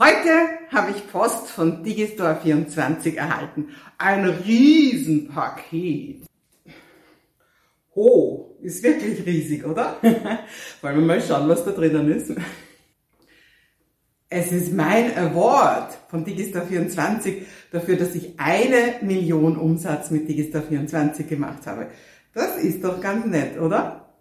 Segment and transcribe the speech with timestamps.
[0.00, 0.30] Heute
[0.70, 3.70] habe ich Post von Digistore24 erhalten.
[3.98, 6.22] Ein Riesenpaket.
[7.96, 9.96] Oh, ist wirklich riesig, oder?
[10.82, 12.32] Wollen wir mal schauen, was da drinnen ist.
[14.28, 17.42] Es ist mein Award von Digistore24
[17.72, 21.88] dafür, dass ich eine Million Umsatz mit Digistore24 gemacht habe.
[22.34, 24.14] Das ist doch ganz nett, oder?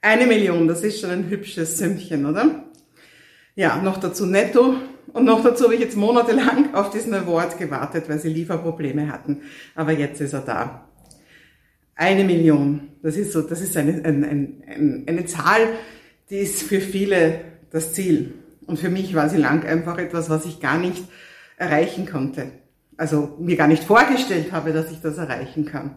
[0.00, 2.64] Eine Million, das ist schon ein hübsches Sümmchen, oder?
[3.54, 4.74] Ja, noch dazu netto.
[5.12, 9.42] Und noch dazu habe ich jetzt monatelang auf diesen Award gewartet, weil sie Lieferprobleme hatten.
[9.74, 10.88] Aber jetzt ist er da.
[11.94, 12.88] Eine Million.
[13.02, 15.68] Das ist so, das ist eine, eine, eine, eine Zahl,
[16.30, 18.34] die ist für viele das Ziel.
[18.66, 21.04] Und für mich war sie lang einfach etwas, was ich gar nicht
[21.58, 22.52] erreichen konnte.
[22.96, 25.96] Also mir gar nicht vorgestellt habe, dass ich das erreichen kann.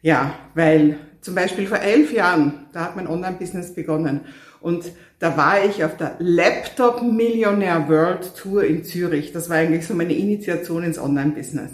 [0.00, 4.20] Ja, weil zum Beispiel vor elf Jahren, da hat mein Online-Business begonnen
[4.60, 9.32] und da war ich auf der Laptop Millionaire World Tour in Zürich.
[9.32, 11.70] Das war eigentlich so meine Initiation ins Online-Business.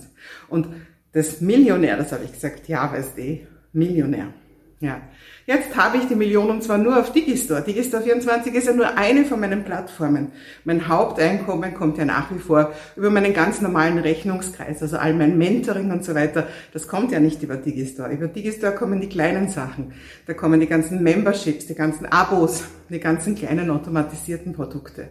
[0.49, 0.69] Und
[1.13, 3.41] das Millionär, das habe ich gesagt, ja, weißt du,
[3.73, 4.33] Millionär.
[4.81, 5.01] Ja.
[5.45, 7.63] Jetzt habe ich die Million und zwar nur auf Digistore.
[7.63, 10.31] Digistore 24 ist ja nur eine von meinen Plattformen.
[10.65, 15.37] Mein Haupteinkommen kommt ja nach wie vor über meinen ganz normalen Rechnungskreis, also all mein
[15.37, 16.47] Mentoring und so weiter.
[16.73, 18.13] Das kommt ja nicht über Digistore.
[18.13, 19.95] Über Digistore kommen die kleinen Sachen.
[20.27, 25.09] Da kommen die ganzen Memberships, die ganzen Abos, die ganzen kleinen automatisierten Produkte.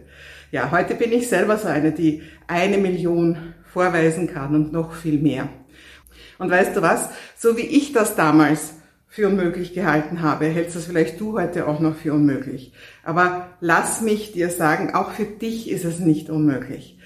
[0.50, 5.18] Ja, heute bin ich selber so eine, die eine Million vorweisen kann und noch viel
[5.18, 5.50] mehr.
[6.38, 7.10] Und weißt du was?
[7.36, 8.77] So wie ich das damals
[9.08, 12.72] für unmöglich gehalten habe, hältst das vielleicht du heute auch noch für unmöglich.
[13.02, 16.98] Aber lass mich dir sagen, auch für dich ist es nicht unmöglich.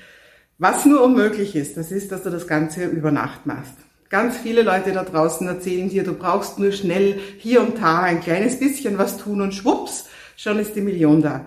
[0.59, 3.75] Was nur unmöglich ist, das ist, dass du das Ganze über Nacht machst.
[4.11, 8.21] Ganz viele Leute da draußen erzählen dir, du brauchst nur schnell hier und da ein
[8.21, 10.07] kleines bisschen was tun und schwupps,
[10.37, 11.47] schon ist die Million da.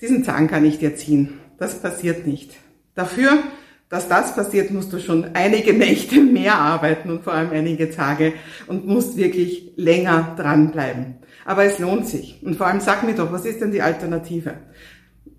[0.00, 1.40] Diesen Zahn kann ich dir ziehen.
[1.58, 2.52] Das passiert nicht.
[2.94, 3.38] Dafür
[3.88, 8.32] dass das passiert, musst du schon einige Nächte mehr arbeiten und vor allem einige Tage
[8.66, 11.16] und musst wirklich länger dranbleiben.
[11.44, 12.42] Aber es lohnt sich.
[12.42, 14.54] Und vor allem sag mir doch, was ist denn die Alternative?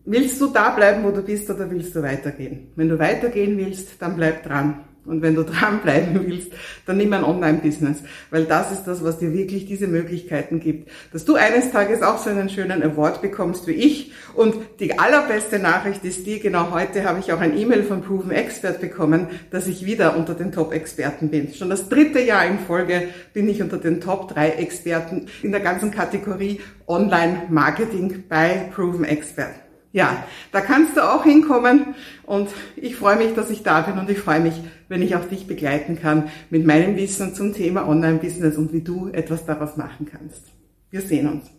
[0.05, 2.72] Willst du da bleiben, wo du bist, oder willst du weitergehen?
[2.75, 4.85] Wenn du weitergehen willst, dann bleib dran.
[5.05, 6.51] Und wenn du dranbleiben willst,
[6.85, 7.99] dann nimm ein Online-Business,
[8.31, 12.17] weil das ist das, was dir wirklich diese Möglichkeiten gibt, dass du eines Tages auch
[12.17, 14.11] so einen schönen Award bekommst wie ich.
[14.33, 18.31] Und die allerbeste Nachricht ist die, genau heute habe ich auch ein E-Mail von Proven
[18.31, 21.53] Expert bekommen, dass ich wieder unter den Top-Experten bin.
[21.53, 25.61] Schon das dritte Jahr in Folge bin ich unter den Top 3 Experten in der
[25.61, 29.65] ganzen Kategorie Online-Marketing bei Proven Expert.
[29.95, 34.09] Ja, da kannst du auch hinkommen und ich freue mich, dass ich da bin und
[34.09, 34.56] ich freue mich,
[34.89, 39.07] wenn ich auch dich begleiten kann mit meinem Wissen zum Thema Online-Business und wie du
[39.13, 40.51] etwas daraus machen kannst.
[40.91, 41.50] Wir sehen uns.